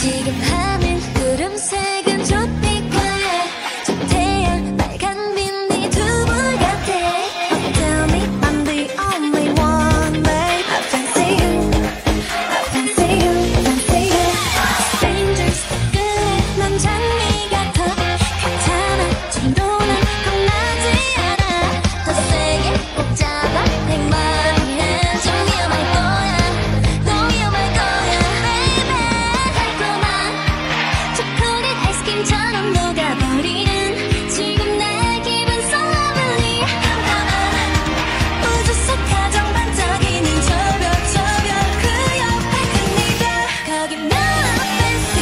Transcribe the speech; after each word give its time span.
지금 0.00 0.32
하늘 0.42 0.87
I've 44.60 45.14
been 45.14 45.17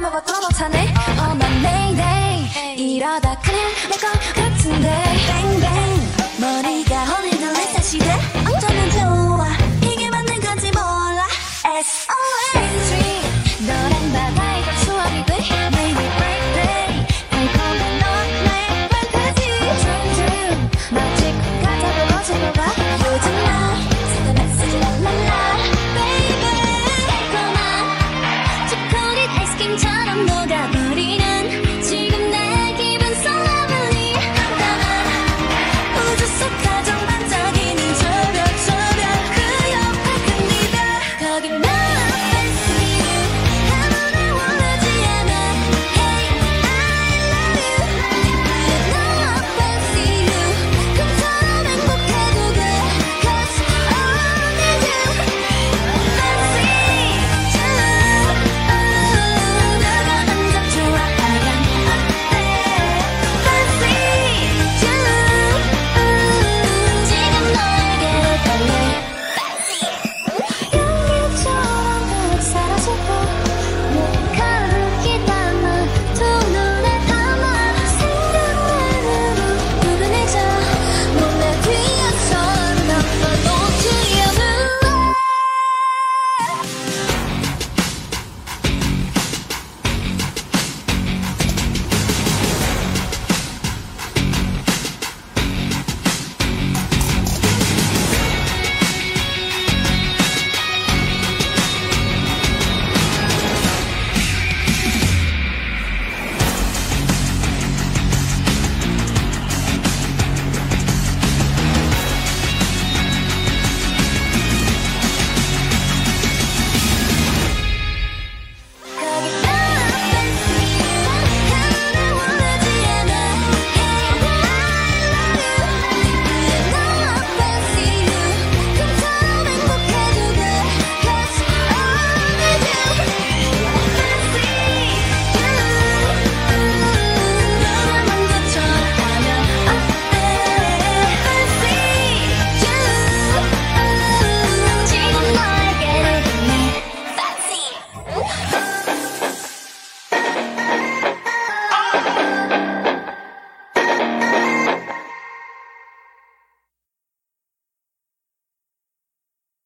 먹어도 0.00 0.32
못하네. 0.40 0.94
어, 0.94 1.24
oh 1.24 1.36
my 1.36 1.56
main 1.58 1.96
day 1.96 2.76
이러다 2.76 3.34
큰일 3.40 3.58
날것 3.88 4.34
같은데. 4.34 5.04
뱅뱅 5.26 5.70
머리가 6.40 7.04
허니 7.04 7.37